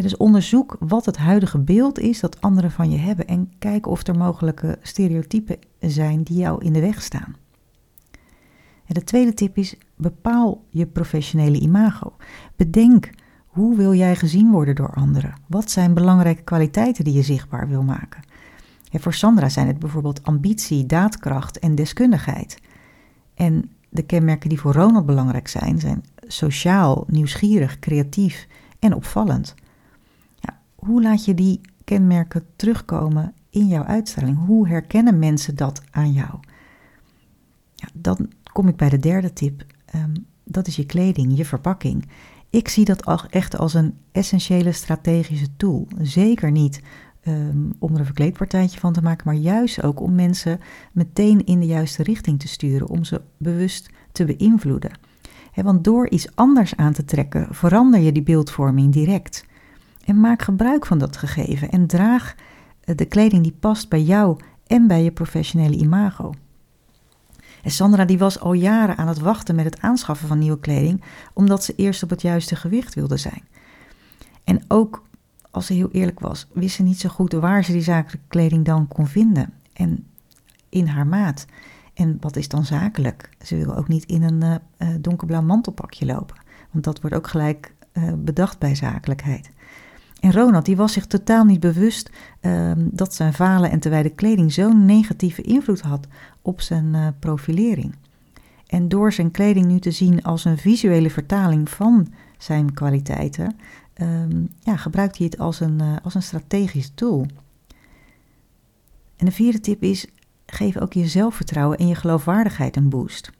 Dus 0.02 0.16
onderzoek 0.16 0.76
wat 0.78 1.06
het 1.06 1.16
huidige 1.16 1.58
beeld 1.58 1.98
is 1.98 2.20
dat 2.20 2.40
anderen 2.40 2.70
van 2.70 2.90
je 2.90 2.98
hebben 2.98 3.26
en 3.26 3.52
kijk 3.58 3.86
of 3.86 4.06
er 4.06 4.18
mogelijke 4.18 4.78
stereotypen 4.82 5.58
zijn 5.80 6.22
die 6.22 6.36
jou 6.36 6.64
in 6.64 6.72
de 6.72 6.80
weg 6.80 7.02
staan. 7.02 7.36
En 8.86 8.94
de 8.94 9.04
tweede 9.04 9.34
tip 9.34 9.56
is: 9.56 9.76
bepaal 9.96 10.64
je 10.68 10.86
professionele 10.86 11.58
imago. 11.58 12.12
Bedenk 12.56 13.10
hoe 13.46 13.76
wil 13.76 13.94
jij 13.94 14.16
gezien 14.16 14.50
worden 14.50 14.74
door 14.74 14.94
anderen? 14.94 15.34
Wat 15.46 15.70
zijn 15.70 15.94
belangrijke 15.94 16.42
kwaliteiten 16.42 17.04
die 17.04 17.14
je 17.14 17.22
zichtbaar 17.22 17.68
wil 17.68 17.82
maken? 17.82 18.22
En 18.90 19.00
voor 19.00 19.14
Sandra 19.14 19.48
zijn 19.48 19.66
het 19.66 19.78
bijvoorbeeld 19.78 20.22
ambitie, 20.22 20.86
daadkracht 20.86 21.58
en 21.58 21.74
deskundigheid. 21.74 22.58
En 23.34 23.70
de 23.88 24.02
kenmerken 24.02 24.48
die 24.48 24.60
voor 24.60 24.72
Ronald 24.72 25.06
belangrijk 25.06 25.48
zijn, 25.48 25.78
zijn 25.80 26.04
sociaal, 26.26 27.04
nieuwsgierig, 27.06 27.78
creatief 27.78 28.46
en 28.78 28.94
opvallend. 28.94 29.54
Hoe 30.84 31.02
laat 31.02 31.24
je 31.24 31.34
die 31.34 31.60
kenmerken 31.84 32.46
terugkomen 32.56 33.34
in 33.50 33.66
jouw 33.66 33.84
uitstraling? 33.84 34.46
Hoe 34.46 34.68
herkennen 34.68 35.18
mensen 35.18 35.56
dat 35.56 35.82
aan 35.90 36.12
jou? 36.12 36.30
Ja, 37.74 37.88
dan 37.94 38.32
kom 38.52 38.68
ik 38.68 38.76
bij 38.76 38.88
de 38.88 38.98
derde 38.98 39.32
tip. 39.32 39.64
Ehm, 39.84 40.14
dat 40.44 40.66
is 40.66 40.76
je 40.76 40.86
kleding, 40.86 41.36
je 41.36 41.44
verpakking. 41.44 42.08
Ik 42.50 42.68
zie 42.68 42.84
dat 42.84 43.26
echt 43.30 43.58
als 43.58 43.74
een 43.74 43.94
essentiële 44.12 44.72
strategische 44.72 45.56
tool. 45.56 45.88
Zeker 45.98 46.50
niet 46.50 46.80
um, 47.26 47.72
om 47.78 47.92
er 47.92 47.98
een 47.98 48.04
verkleedpartijtje 48.04 48.80
van 48.80 48.92
te 48.92 49.02
maken, 49.02 49.26
maar 49.26 49.34
juist 49.34 49.82
ook 49.82 50.00
om 50.00 50.14
mensen 50.14 50.60
meteen 50.92 51.44
in 51.44 51.60
de 51.60 51.66
juiste 51.66 52.02
richting 52.02 52.40
te 52.40 52.48
sturen, 52.48 52.88
om 52.88 53.04
ze 53.04 53.20
bewust 53.36 53.90
te 54.12 54.24
beïnvloeden. 54.24 54.98
want 55.54 55.84
door 55.84 56.08
iets 56.08 56.36
anders 56.36 56.76
aan 56.76 56.92
te 56.92 57.04
trekken, 57.04 57.54
verander 57.54 58.00
je 58.00 58.12
die 58.12 58.22
beeldvorming 58.22 58.92
direct. 58.92 59.44
En 60.04 60.20
maak 60.20 60.42
gebruik 60.42 60.86
van 60.86 60.98
dat 60.98 61.16
gegeven 61.16 61.70
en 61.70 61.86
draag 61.86 62.34
eh, 62.80 62.96
de 62.96 63.04
kleding 63.04 63.42
die 63.42 63.56
past 63.60 63.88
bij 63.88 64.02
jou 64.02 64.38
en 64.66 64.86
bij 64.86 65.02
je 65.02 65.12
professionele 65.12 65.76
imago. 65.76 66.34
En 67.62 67.70
Sandra 67.70 68.04
die 68.04 68.18
was 68.18 68.40
al 68.40 68.52
jaren 68.52 68.96
aan 68.96 69.08
het 69.08 69.18
wachten 69.18 69.54
met 69.54 69.64
het 69.64 69.80
aanschaffen 69.80 70.28
van 70.28 70.38
nieuwe 70.38 70.60
kleding, 70.60 71.02
omdat 71.32 71.64
ze 71.64 71.74
eerst 71.76 72.02
op 72.02 72.10
het 72.10 72.22
juiste 72.22 72.56
gewicht 72.56 72.94
wilde 72.94 73.16
zijn. 73.16 73.42
En 74.44 74.64
ook, 74.68 75.02
als 75.50 75.66
ze 75.66 75.72
heel 75.72 75.90
eerlijk 75.90 76.20
was, 76.20 76.46
wist 76.52 76.76
ze 76.76 76.82
niet 76.82 77.00
zo 77.00 77.08
goed 77.08 77.32
waar 77.32 77.64
ze 77.64 77.72
die 77.72 77.82
zakelijke 77.82 78.26
kleding 78.28 78.64
dan 78.64 78.88
kon 78.88 79.06
vinden. 79.06 79.52
En 79.72 80.06
in 80.68 80.86
haar 80.86 81.06
maat. 81.06 81.46
En 81.94 82.16
wat 82.20 82.36
is 82.36 82.48
dan 82.48 82.64
zakelijk? 82.64 83.28
Ze 83.42 83.56
wil 83.56 83.76
ook 83.76 83.88
niet 83.88 84.04
in 84.04 84.22
een 84.22 84.60
uh, 84.78 84.88
donkerblauw 85.00 85.42
mantelpakje 85.42 86.06
lopen. 86.06 86.36
Want 86.70 86.84
dat 86.84 87.00
wordt 87.00 87.16
ook 87.16 87.26
gelijk 87.26 87.72
bedacht 88.16 88.58
bij 88.58 88.74
zakelijkheid. 88.74 89.50
En 90.24 90.32
Ronald 90.32 90.64
die 90.64 90.76
was 90.76 90.92
zich 90.92 91.06
totaal 91.06 91.44
niet 91.44 91.60
bewust 91.60 92.10
um, 92.40 92.88
dat 92.92 93.14
zijn 93.14 93.32
vale 93.32 93.68
en 93.68 93.80
te 93.80 93.88
wijde 93.88 94.10
kleding 94.10 94.52
zo'n 94.52 94.84
negatieve 94.84 95.42
invloed 95.42 95.80
had 95.80 96.06
op 96.42 96.60
zijn 96.60 96.94
uh, 96.94 97.06
profilering. 97.18 97.94
En 98.66 98.88
door 98.88 99.12
zijn 99.12 99.30
kleding 99.30 99.66
nu 99.66 99.78
te 99.78 99.90
zien 99.90 100.22
als 100.22 100.44
een 100.44 100.58
visuele 100.58 101.10
vertaling 101.10 101.68
van 101.70 102.12
zijn 102.38 102.74
kwaliteiten, 102.74 103.56
um, 104.02 104.48
ja, 104.60 104.76
gebruikt 104.76 105.18
hij 105.18 105.26
het 105.26 105.38
als 105.38 105.60
een, 105.60 105.78
uh, 105.82 105.96
als 106.02 106.14
een 106.14 106.22
strategisch 106.22 106.92
tool. 106.94 107.26
En 109.16 109.26
de 109.26 109.32
vierde 109.32 109.60
tip 109.60 109.82
is: 109.82 110.06
geef 110.46 110.76
ook 110.76 110.92
je 110.92 111.06
zelfvertrouwen 111.06 111.78
en 111.78 111.86
je 111.86 111.94
geloofwaardigheid 111.94 112.76
een 112.76 112.88
boost. 112.88 113.30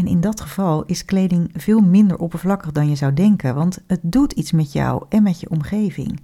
En 0.00 0.06
in 0.06 0.20
dat 0.20 0.40
geval 0.40 0.84
is 0.84 1.04
kleding 1.04 1.50
veel 1.54 1.80
minder 1.80 2.18
oppervlakkig 2.18 2.72
dan 2.72 2.88
je 2.88 2.94
zou 2.94 3.14
denken, 3.14 3.54
want 3.54 3.78
het 3.86 4.00
doet 4.02 4.32
iets 4.32 4.52
met 4.52 4.72
jou 4.72 5.04
en 5.08 5.22
met 5.22 5.40
je 5.40 5.50
omgeving. 5.50 6.20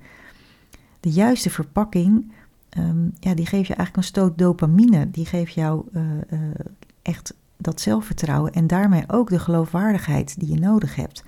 De 1.00 1.10
juiste 1.10 1.50
verpakking, 1.50 2.32
um, 2.78 3.12
ja, 3.20 3.34
die 3.34 3.46
geeft 3.46 3.66
je 3.66 3.74
eigenlijk 3.74 3.96
een 3.96 4.02
stoot 4.12 4.38
dopamine. 4.38 5.10
Die 5.10 5.26
geeft 5.26 5.52
jou 5.52 5.84
uh, 5.92 6.02
uh, 6.30 6.40
echt 7.02 7.34
dat 7.56 7.80
zelfvertrouwen 7.80 8.52
en 8.52 8.66
daarmee 8.66 9.04
ook 9.06 9.28
de 9.28 9.38
geloofwaardigheid 9.38 10.40
die 10.40 10.52
je 10.52 10.60
nodig 10.60 10.94
hebt. 10.94 11.24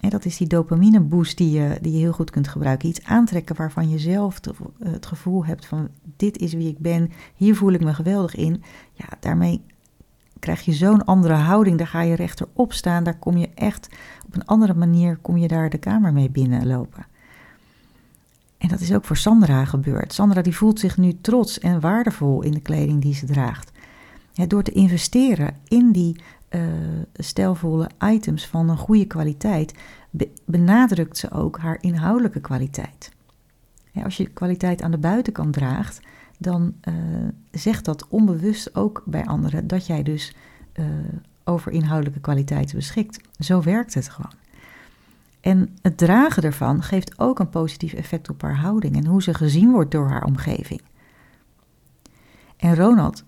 En 0.00 0.10
dat 0.10 0.24
is 0.24 0.36
die 0.36 0.46
dopamine 0.46 1.00
boost 1.00 1.38
die 1.38 1.50
je, 1.50 1.78
die 1.80 1.92
je 1.92 1.98
heel 1.98 2.12
goed 2.12 2.30
kunt 2.30 2.48
gebruiken. 2.48 2.88
Iets 2.88 3.04
aantrekken 3.04 3.56
waarvan 3.56 3.88
je 3.88 3.98
zelf 3.98 4.40
het 4.78 5.06
gevoel 5.06 5.44
hebt 5.44 5.66
van 5.66 5.88
dit 6.16 6.38
is 6.38 6.52
wie 6.52 6.68
ik 6.68 6.78
ben, 6.78 7.10
hier 7.34 7.56
voel 7.56 7.72
ik 7.72 7.84
me 7.84 7.94
geweldig 7.94 8.34
in. 8.34 8.62
Ja, 8.92 9.06
daarmee 9.20 9.62
krijg 10.38 10.64
je 10.64 10.72
zo'n 10.72 11.04
andere 11.04 11.34
houding. 11.34 11.78
Daar 11.78 11.86
ga 11.86 12.00
je 12.00 12.14
rechterop 12.14 12.72
staan. 12.72 13.04
Daar 13.04 13.18
kom 13.18 13.36
je 13.36 13.48
echt 13.54 13.88
op 14.26 14.34
een 14.34 14.44
andere 14.44 14.74
manier 14.74 15.16
kom 15.16 15.36
je 15.36 15.48
daar 15.48 15.70
de 15.70 15.78
kamer 15.78 16.12
mee 16.12 16.30
binnenlopen. 16.30 17.06
En 18.58 18.68
dat 18.68 18.80
is 18.80 18.92
ook 18.92 19.04
voor 19.04 19.16
Sandra 19.16 19.64
gebeurd. 19.64 20.12
Sandra 20.12 20.42
die 20.42 20.56
voelt 20.56 20.80
zich 20.80 20.96
nu 20.96 21.20
trots 21.20 21.58
en 21.58 21.80
waardevol 21.80 22.42
in 22.42 22.50
de 22.50 22.60
kleding 22.60 23.02
die 23.02 23.14
ze 23.14 23.26
draagt. 23.26 23.70
Door 24.46 24.62
te 24.62 24.72
investeren 24.72 25.56
in 25.68 25.92
die 25.92 26.20
uh, 26.50 26.62
stijlvolle 27.14 27.90
items 28.04 28.46
van 28.46 28.68
een 28.68 28.76
goede 28.76 29.04
kwaliteit, 29.04 29.74
benadrukt 30.44 31.18
ze 31.18 31.30
ook 31.30 31.58
haar 31.58 31.78
inhoudelijke 31.80 32.40
kwaliteit. 32.40 33.10
Als 34.04 34.16
je 34.16 34.26
kwaliteit 34.26 34.82
aan 34.82 34.90
de 34.90 34.98
buitenkant 34.98 35.52
draagt, 35.52 36.00
dan 36.38 36.74
uh, 36.88 36.94
zegt 37.50 37.84
dat 37.84 38.08
onbewust 38.08 38.74
ook 38.74 39.02
bij 39.06 39.26
anderen 39.26 39.66
dat 39.66 39.86
jij 39.86 40.02
dus 40.02 40.34
uh, 40.74 40.86
over 41.44 41.72
inhoudelijke 41.72 42.20
kwaliteiten 42.20 42.76
beschikt. 42.76 43.20
Zo 43.38 43.62
werkt 43.62 43.94
het 43.94 44.08
gewoon. 44.08 44.32
En 45.40 45.76
het 45.82 45.98
dragen 45.98 46.42
ervan 46.42 46.82
geeft 46.82 47.18
ook 47.18 47.38
een 47.38 47.50
positief 47.50 47.92
effect 47.92 48.30
op 48.30 48.42
haar 48.42 48.56
houding 48.56 48.96
en 48.96 49.06
hoe 49.06 49.22
ze 49.22 49.34
gezien 49.34 49.70
wordt 49.70 49.90
door 49.90 50.08
haar 50.08 50.24
omgeving. 50.24 50.80
En 52.56 52.74
Ronald, 52.74 53.24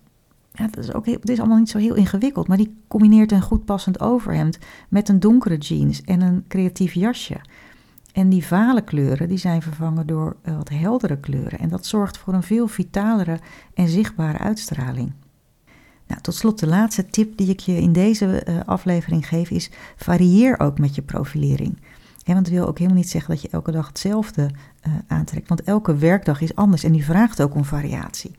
ja, 0.51 0.67
dat 0.67 0.83
is 0.83 0.93
ook 0.93 1.05
heel, 1.05 1.17
het 1.19 1.29
is 1.29 1.39
allemaal 1.39 1.57
niet 1.57 1.69
zo 1.69 1.77
heel 1.77 1.95
ingewikkeld, 1.95 2.47
maar 2.47 2.57
die 2.57 2.75
combineert 2.87 3.31
een 3.31 3.41
goed 3.41 3.65
passend 3.65 3.99
overhemd 3.99 4.57
met 4.89 5.09
een 5.09 5.19
donkere 5.19 5.57
jeans 5.57 6.01
en 6.01 6.21
een 6.21 6.45
creatief 6.47 6.93
jasje. 6.93 7.41
En 8.13 8.29
die 8.29 8.45
vale 8.45 8.81
kleuren 8.81 9.27
die 9.27 9.37
zijn 9.37 9.61
vervangen 9.61 10.07
door 10.07 10.35
eh, 10.41 10.55
wat 10.55 10.69
heldere 10.69 11.17
kleuren. 11.17 11.59
En 11.59 11.69
dat 11.69 11.85
zorgt 11.85 12.17
voor 12.17 12.33
een 12.33 12.43
veel 12.43 12.67
vitalere 12.67 13.39
en 13.73 13.87
zichtbare 13.87 14.37
uitstraling. 14.37 15.11
Nou, 16.07 16.21
tot 16.21 16.35
slot 16.35 16.59
de 16.59 16.67
laatste 16.67 17.05
tip 17.05 17.37
die 17.37 17.49
ik 17.49 17.59
je 17.59 17.81
in 17.81 17.91
deze 17.91 18.43
uh, 18.47 18.59
aflevering 18.65 19.27
geef 19.27 19.49
is 19.49 19.69
varieer 19.95 20.59
ook 20.59 20.79
met 20.79 20.95
je 20.95 21.01
profilering. 21.01 21.77
Want 22.25 22.45
het 22.45 22.55
wil 22.55 22.67
ook 22.67 22.77
helemaal 22.77 22.99
niet 22.99 23.09
zeggen 23.09 23.33
dat 23.33 23.41
je 23.41 23.49
elke 23.49 23.71
dag 23.71 23.87
hetzelfde 23.87 24.49
uh, 24.87 24.93
aantrekt, 25.07 25.47
want 25.47 25.63
elke 25.63 25.95
werkdag 25.95 26.41
is 26.41 26.55
anders 26.55 26.83
en 26.83 26.91
die 26.91 27.05
vraagt 27.05 27.41
ook 27.41 27.55
om 27.55 27.65
variatie. 27.65 28.35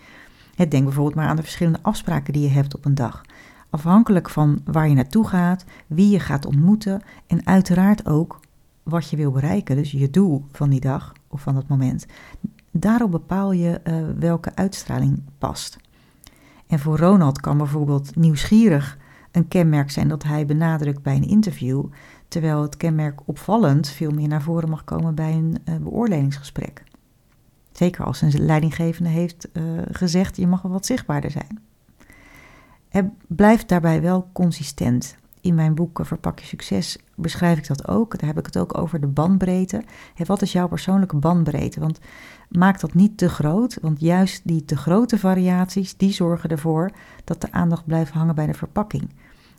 denk 0.69 0.85
bijvoorbeeld 0.85 1.15
maar 1.15 1.29
aan 1.29 1.37
de 1.37 1.43
verschillende 1.43 1.79
afspraken 1.83 2.33
die 2.33 2.43
je 2.43 2.49
hebt 2.49 2.75
op 2.75 2.85
een 2.85 2.95
dag. 2.95 3.23
Afhankelijk 3.71 4.31
van 4.31 4.61
waar 4.65 4.89
je 4.89 4.95
naartoe 4.95 5.27
gaat, 5.27 5.65
wie 5.87 6.11
je 6.11 6.21
gaat 6.21 6.47
ontmoeten 6.47 7.03
en 7.27 7.47
uiteraard 7.47 8.07
ook 8.07 8.41
wat 8.83 9.11
je 9.11 9.17
wil 9.17 9.31
bereiken, 9.31 9.77
dus 9.77 9.91
je 9.91 10.11
doel 10.11 10.45
van 10.53 10.71
die 10.71 10.81
dag 10.81 11.13
of 11.29 11.41
van 11.41 11.55
dat 11.55 11.69
moment. 11.69 12.07
Daarop 12.71 13.11
bepaal 13.11 13.53
je 13.53 13.81
uh, 13.85 13.95
welke 14.19 14.55
uitstraling 14.55 15.23
past. 15.39 15.77
En 16.67 16.79
voor 16.79 16.99
Ronald 16.99 17.41
kan 17.41 17.57
bijvoorbeeld 17.57 18.17
nieuwsgierig 18.17 18.99
een 19.31 19.49
kenmerk 19.49 19.91
zijn 19.91 20.09
dat 20.09 20.23
hij 20.23 20.47
benadrukt 20.47 21.03
bij 21.03 21.17
een 21.17 21.29
interview, 21.29 21.85
terwijl 22.29 22.63
het 22.63 22.77
kenmerk 22.77 23.21
opvallend 23.25 23.89
veel 23.89 24.11
meer 24.11 24.29
naar 24.29 24.43
voren 24.43 24.69
mag 24.69 24.85
komen 24.85 25.15
bij 25.15 25.33
een 25.33 25.57
uh, 25.65 25.77
beoordelingsgesprek. 25.77 26.85
Zeker 27.73 28.05
als 28.05 28.21
een 28.23 28.45
leidinggevende 28.45 29.11
heeft 29.11 29.49
uh, 29.53 29.63
gezegd: 29.91 30.37
je 30.37 30.47
mag 30.47 30.63
wel 30.63 30.73
wat 30.73 30.87
zichtbaarder 30.87 31.31
zijn. 31.31 31.61
Hij 32.89 33.11
blijft 33.27 33.69
daarbij 33.69 34.03
wel 34.03 34.29
consistent. 34.33 35.17
In 35.40 35.54
mijn 35.54 35.75
boek 35.75 36.00
Verpak 36.02 36.38
je 36.38 36.47
succes 36.47 36.99
beschrijf 37.14 37.59
ik 37.59 37.66
dat 37.66 37.88
ook. 37.88 38.18
Daar 38.18 38.28
heb 38.28 38.38
ik 38.38 38.47
het 38.47 38.59
ook 38.59 38.78
over 38.78 39.00
de 39.00 39.06
bandbreedte. 39.06 39.82
wat 40.26 40.42
is 40.42 40.52
jouw 40.52 40.68
persoonlijke 40.68 41.16
bandbreedte? 41.16 41.80
Want 41.80 41.99
maak 42.49 42.80
dat 42.80 42.94
niet 42.94 43.18
te 43.18 43.28
groot, 43.28 43.78
want 43.80 44.00
juist 44.00 44.40
die 44.44 44.64
te 44.64 44.76
grote 44.76 45.18
variaties, 45.18 45.97
die 45.97 46.12
zorgen 46.12 46.50
ervoor 46.50 46.90
dat 47.25 47.40
de 47.40 47.52
aandacht 47.52 47.87
blijft 47.87 48.12
hangen 48.12 48.35
bij 48.35 48.47
de 48.47 48.54
verpakking. 48.54 49.11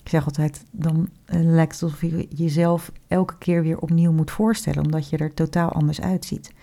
Ik 0.04 0.10
zeg 0.10 0.26
altijd, 0.26 0.66
dan 0.72 1.10
eh, 1.26 1.40
lijkt 1.44 1.74
het 1.74 1.84
alsof 1.84 2.02
je 2.02 2.28
jezelf 2.30 2.92
elke 3.08 3.38
keer 3.38 3.62
weer 3.62 3.80
opnieuw 3.80 4.12
moet 4.12 4.32
voorstellen, 4.32 4.84
omdat 4.84 5.10
je 5.10 5.18
er 5.18 5.34
totaal 5.34 5.72
anders 5.72 6.02
uitziet. 6.02 6.54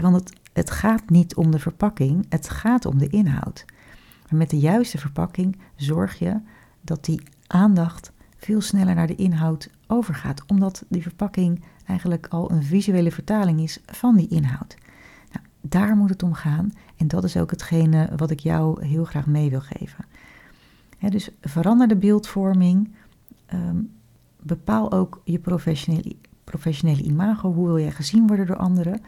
want 0.00 0.14
het, 0.14 0.32
het 0.52 0.70
gaat 0.70 1.10
niet 1.10 1.34
om 1.34 1.50
de 1.50 1.58
verpakking, 1.58 2.26
het 2.28 2.48
gaat 2.48 2.86
om 2.86 2.98
de 2.98 3.08
inhoud. 3.08 3.64
Maar 4.30 4.38
met 4.38 4.50
de 4.50 4.58
juiste 4.58 4.98
verpakking 4.98 5.58
zorg 5.76 6.18
je 6.18 6.40
dat 6.80 7.04
die 7.04 7.22
aandacht 7.46 8.12
veel 8.36 8.60
sneller 8.60 8.94
naar 8.94 9.06
de 9.06 9.14
inhoud 9.14 9.70
overgaat, 9.86 10.42
omdat 10.46 10.84
die 10.88 11.02
verpakking 11.02 11.64
eigenlijk 11.86 12.26
al 12.26 12.50
een 12.50 12.62
visuele 12.62 13.12
vertaling 13.12 13.60
is 13.60 13.80
van 13.86 14.16
die 14.16 14.28
inhoud. 14.28 14.76
Nou, 15.32 15.46
daar 15.60 15.96
moet 15.96 16.10
het 16.10 16.22
om 16.22 16.34
gaan 16.34 16.72
en 16.96 17.08
dat 17.08 17.24
is 17.24 17.36
ook 17.36 17.50
hetgene 17.50 18.08
wat 18.16 18.30
ik 18.30 18.40
jou 18.40 18.86
heel 18.86 19.04
graag 19.04 19.26
mee 19.26 19.50
wil 19.50 19.60
geven. 19.60 20.04
dus 20.98 21.30
verander 21.40 21.88
de 21.88 21.96
beeldvorming, 21.96 22.94
ehm, 23.46 23.76
bepaal 24.42 24.92
ook 24.92 25.20
je 25.24 25.38
professionele, 25.38 26.16
professionele 26.44 27.02
imago, 27.02 27.52
hoe 27.52 27.66
wil 27.66 27.78
jij 27.78 27.92
gezien 27.92 28.26
worden 28.26 28.46
door 28.46 28.56
anderen. 28.56 29.00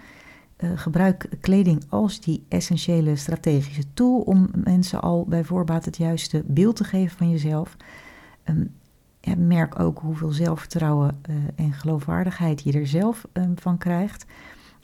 Uh, 0.58 0.70
gebruik 0.74 1.28
kleding 1.40 1.84
als 1.88 2.20
die 2.20 2.44
essentiële 2.48 3.16
strategische 3.16 3.82
tool 3.94 4.20
om 4.20 4.50
mensen 4.64 5.00
al 5.00 5.24
bij 5.24 5.44
voorbaat 5.44 5.84
het 5.84 5.96
juiste 5.96 6.42
beeld 6.46 6.76
te 6.76 6.84
geven 6.84 7.16
van 7.16 7.30
jezelf. 7.30 7.76
Um, 8.44 8.74
merk 9.36 9.80
ook 9.80 9.98
hoeveel 9.98 10.30
zelfvertrouwen 10.30 11.20
uh, 11.30 11.36
en 11.56 11.72
geloofwaardigheid 11.72 12.62
je 12.62 12.72
er 12.72 12.86
zelf 12.86 13.26
um, 13.32 13.52
van 13.58 13.78
krijgt. 13.78 14.26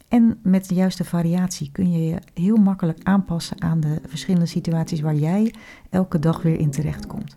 En 0.09 0.39
met 0.43 0.69
de 0.69 0.75
juiste 0.75 1.05
variatie 1.05 1.71
kun 1.73 1.93
je 1.93 2.05
je 2.07 2.19
heel 2.35 2.57
makkelijk 2.57 2.99
aanpassen 3.03 3.63
aan 3.63 3.81
de 3.81 4.01
verschillende 4.07 4.47
situaties 4.47 5.01
waar 5.01 5.15
jij 5.15 5.55
elke 5.91 6.19
dag 6.19 6.43
weer 6.43 6.59
in 6.59 6.71
terechtkomt. 6.71 7.37